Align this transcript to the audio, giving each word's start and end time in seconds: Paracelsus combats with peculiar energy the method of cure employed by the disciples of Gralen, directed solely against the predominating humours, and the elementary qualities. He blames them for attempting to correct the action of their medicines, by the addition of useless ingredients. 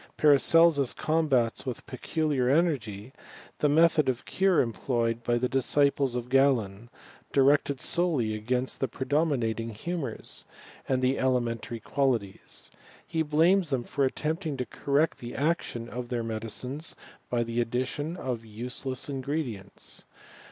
Paracelsus 0.17 0.93
combats 0.93 1.63
with 1.63 1.85
peculiar 1.85 2.49
energy 2.49 3.13
the 3.59 3.69
method 3.69 4.09
of 4.09 4.25
cure 4.25 4.59
employed 4.59 5.21
by 5.23 5.37
the 5.37 5.47
disciples 5.47 6.15
of 6.15 6.27
Gralen, 6.27 6.89
directed 7.31 7.79
solely 7.79 8.33
against 8.33 8.79
the 8.79 8.87
predominating 8.87 9.69
humours, 9.69 10.43
and 10.89 11.03
the 11.03 11.19
elementary 11.19 11.79
qualities. 11.79 12.71
He 13.05 13.21
blames 13.21 13.69
them 13.69 13.83
for 13.83 14.03
attempting 14.03 14.57
to 14.57 14.65
correct 14.65 15.19
the 15.19 15.35
action 15.35 15.87
of 15.87 16.09
their 16.09 16.23
medicines, 16.23 16.95
by 17.29 17.43
the 17.43 17.61
addition 17.61 18.17
of 18.17 18.43
useless 18.43 19.07
ingredients. 19.07 20.05